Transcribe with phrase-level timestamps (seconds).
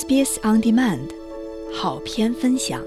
[0.00, 1.10] SBS On Demand，
[1.74, 2.82] 好片分享。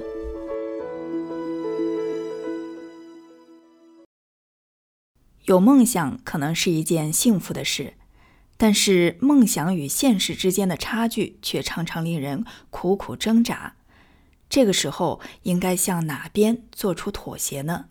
[5.46, 7.94] 有梦想可能是一件幸福的事，
[8.58, 13.76] 但是梦想与现实之间的差距却常常令人苦苦挣扎。
[14.50, 17.90] 这个时候，应该向哪边做出妥协呢？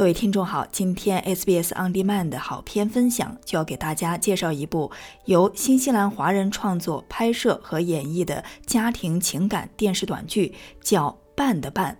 [0.00, 4.90] 各位听众好，今天 SBS On Demand 的好片分享就要给大家介绍一部
[5.26, 11.92] 由新西兰华人创作、拍摄和演绎的家庭情感电视短剧，叫《半的半》。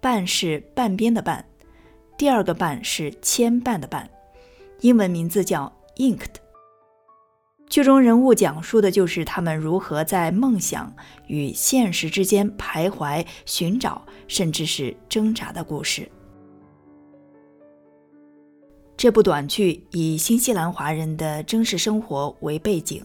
[0.00, 1.44] 半是半边的半，
[2.16, 4.06] 第二个半是牵绊的绊，
[4.78, 6.36] 英文名字叫 Inked。
[7.68, 10.94] 剧中人物讲述的就是他们如何在梦想
[11.26, 16.08] 与现实之间徘徊、寻找，甚至是挣扎的故事。
[19.00, 23.02] 这部短剧以新西兰华人的真实生活为背景，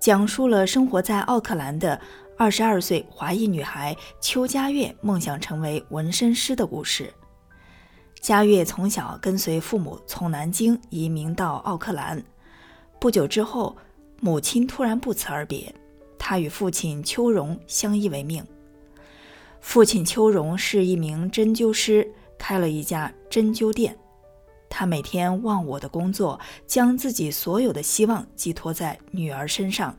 [0.00, 2.00] 讲述了生活在奥克兰的
[2.36, 7.14] 二十二岁华裔女孩邱佳悦梦想成为纹身师的故事。
[8.20, 12.20] 佳悦从小跟随父母从南京移民到奥克兰，
[12.98, 13.76] 不久之后，
[14.20, 15.72] 母亲突然不辞而别，
[16.18, 18.44] 她与父亲邱荣相依为命。
[19.60, 23.96] 父亲邱荣是一名针灸师，开了一家针灸店。
[24.70, 29.96] 他每天忘我的工作，将自己所有的希望寄托在女儿身上，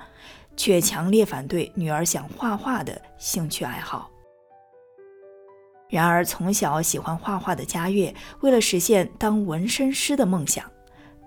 [0.55, 4.09] 却强烈反对女儿想画画的兴趣爱好。
[5.89, 10.63] 然而，从小喜欢画画的佳悦，为了实现当纹身师的梦想，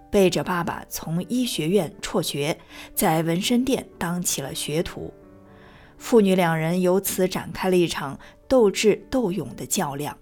[0.08, 2.56] 背着爸爸从医学院辍学，
[2.94, 5.12] 在纹身店当起了学徒。
[5.98, 10.16] 父女两人由此展开了一场斗智斗勇的较量。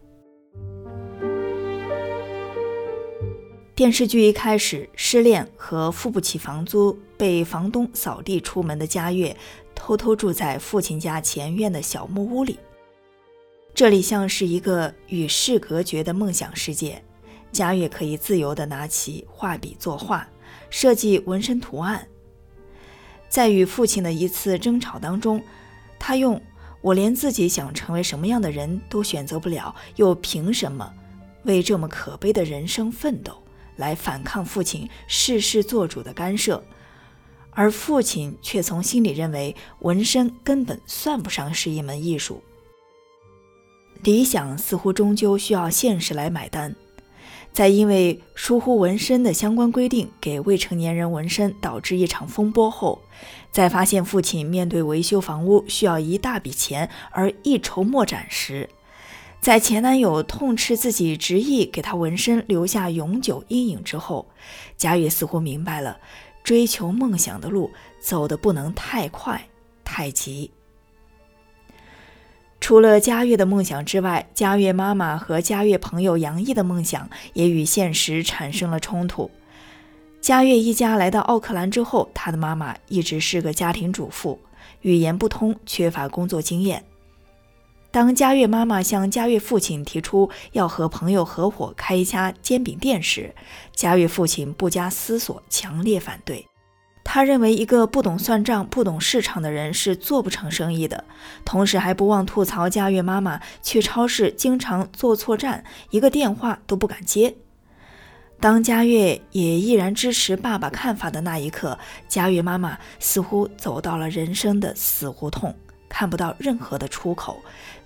[3.81, 9.35] 电视剧一开始，失恋和付不起房租，被房东扫地出门的佳悦，
[9.75, 12.59] 偷偷住在父亲家前院的小木屋里。
[13.73, 17.03] 这里像是一个与世隔绝的梦想世界，
[17.51, 20.29] 佳悦可以自由地拿起画笔作画，
[20.69, 22.07] 设计纹身图案。
[23.31, 25.43] 在与父亲的一次争吵当中，
[25.99, 26.39] 他用
[26.83, 30.93] “我连自己想成为什么样的人都选择不了，又凭什么
[31.45, 33.33] 为这么可悲的人生奋斗？”
[33.81, 36.63] 来反抗父亲事事做主的干涉，
[37.51, 42.41] 而父亲却从心里认为纹身根本算不上是一门艺术。
[44.05, 46.77] 理想似乎终究需要现实来买单。
[47.53, 53.03] 在因为疏忽纹身的相关规定给未成年人纹身导致一场风波后，
[53.51, 58.71] 在发现父亲面对维修房屋需要一大笔钱而一筹莫展时，
[59.41, 64.27] 在前男友痛斥自己执意给他纹身留下永久阴影之后，
[64.77, 65.99] 佳悦似乎明白了，
[66.45, 69.49] 追求梦想的路走的不能太快
[69.83, 70.51] 太急。
[72.61, 79.31] 除了佳悦的梦想之外，佳悦妈妈和佳悦朋友杨毅的梦想也与现实产生了冲突。
[80.21, 84.39] 佳悦一家来到奥克兰之后，他的妈妈一直是个家庭主妇，
[84.83, 86.85] 语言不通，缺乏工作经验。
[87.93, 93.35] 当佳悦妈妈向佳悦父亲提出要和朋友合伙开一家煎饼店时，
[93.75, 96.47] 佳悦父亲不加思索，强烈反对。
[97.03, 101.05] 他认为一个不懂算账、不懂市场的人是做不成生意的，
[101.45, 107.35] 同时还不忘吐槽佳悦妈妈去超市经常坐错站，一个电话都不敢接。
[108.39, 111.77] 当佳悦也毅然支持爸爸看法的那一刻，
[112.07, 115.53] 佳悦妈妈似乎走到了人生的死胡同，
[115.89, 117.43] 看不到任何的出口。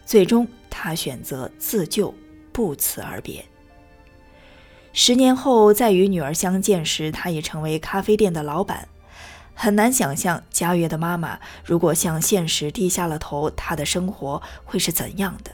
[0.06, 2.14] 最终，他选择自救，
[2.52, 3.44] 不辞而别。
[4.92, 8.88] 十年后，在与女儿相见时，他已成为咖啡店的老板。
[9.54, 15.52] 很难想象，佳悦的妈妈如果向现实低下了头，她的生活会是怎样的？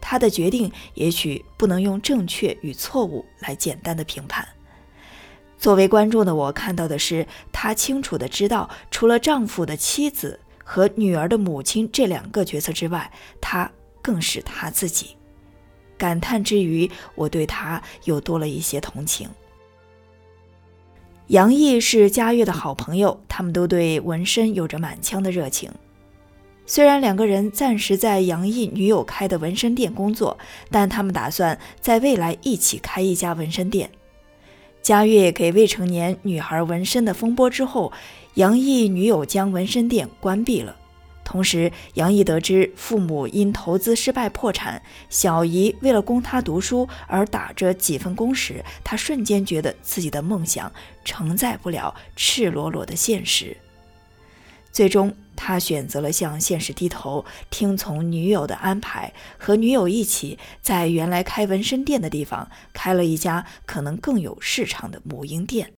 [0.00, 4.46] 她的决定也许不能用正确与错误来简单的评判。
[5.58, 10.40] 作为观众的我，看到的是，她清楚的知道，除了丈夫的妻子。
[10.64, 13.10] 和女儿的母亲这两个角色之外，
[13.40, 13.70] 她
[14.00, 15.16] 更是她自己。
[15.98, 19.28] 感叹之余，我对她又多了一些同情。
[21.28, 25.70] 杨毅是佳悦的好朋友，他们都对纹身有着满腔的热情。
[26.66, 30.36] 虽然两个人暂时在杨毅女友开的纹身店工作，
[30.70, 33.90] 但他们打算在未来一起开一家纹身店。
[34.82, 37.92] 佳悦给未成年女孩纹身的风波之后。
[38.36, 40.74] 杨毅女友将纹身店关闭了，
[41.22, 50.72] 同时，杨毅得知父母因投资失败破产，小姨为了供他读书而打着几份工时，他瞬间觉得自己的梦想
[51.04, 53.54] 承载不了赤裸裸的现实。
[54.72, 65.72] 最终，他选择了向现实低头，听从女友的安排，和女友一起在原来开纹身店的地方开了一家可能更有市场的母婴店。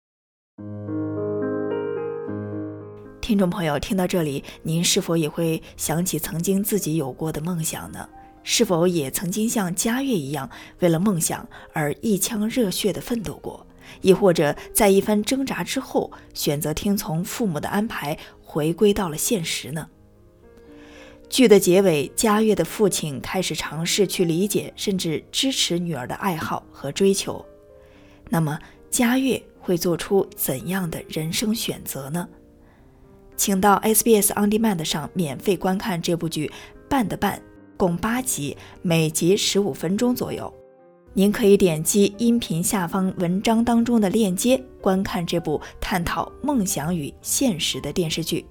[3.20, 8.08] 听众朋友，听到这里，您是否也会想起曾经自己有过的梦想呢？
[8.42, 13.66] 是否也曾经像佳悦一样，为了梦想而一腔热血地奋斗过？
[14.02, 18.18] 亦或者在一番挣扎之后，选择听从父母的安排，
[18.54, 19.88] 回归到了现实呢？
[21.28, 27.44] 剧的结尾，佳悦的父亲开始尝试去理解，甚至支持女儿的爱好和追求。
[28.28, 28.56] 那么，
[28.88, 32.28] 佳悦会做出怎样的人生选择呢？
[33.36, 36.46] 请到 SBS On Demand 上免费观看这部剧
[36.88, 37.36] 《半的半》，
[37.76, 40.54] 共八集，每集十五分钟左右。
[41.16, 48.44] 您可以点击音频下方文章当中的链接，观看这部探讨梦想与现实的电视剧。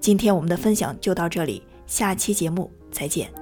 [0.00, 3.41] 今天我们的分享就到这里，下期节目再见。